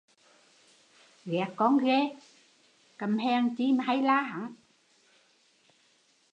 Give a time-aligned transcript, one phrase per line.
[1.31, 2.01] Ghét con ghê,
[2.97, 3.43] câm hèn
[3.85, 4.53] hay la hắn